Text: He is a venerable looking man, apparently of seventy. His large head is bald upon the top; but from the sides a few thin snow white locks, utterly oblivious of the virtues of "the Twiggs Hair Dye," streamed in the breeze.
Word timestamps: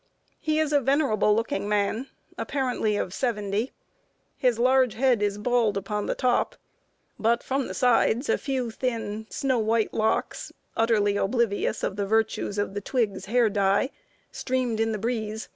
He 0.39 0.57
is 0.57 0.73
a 0.73 0.81
venerable 0.81 1.35
looking 1.35 1.69
man, 1.69 2.07
apparently 2.35 2.97
of 2.97 3.13
seventy. 3.13 3.71
His 4.35 4.57
large 4.57 4.95
head 4.95 5.21
is 5.21 5.37
bald 5.37 5.77
upon 5.77 6.07
the 6.07 6.15
top; 6.15 6.55
but 7.19 7.43
from 7.43 7.67
the 7.67 7.75
sides 7.75 8.27
a 8.27 8.39
few 8.39 8.71
thin 8.71 9.27
snow 9.29 9.59
white 9.59 9.93
locks, 9.93 10.51
utterly 10.75 11.17
oblivious 11.17 11.83
of 11.83 11.97
the 11.97 12.07
virtues 12.07 12.57
of 12.57 12.73
"the 12.73 12.81
Twiggs 12.81 13.25
Hair 13.25 13.51
Dye," 13.51 13.91
streamed 14.31 14.79
in 14.79 14.91
the 14.91 14.97
breeze. 14.97 15.49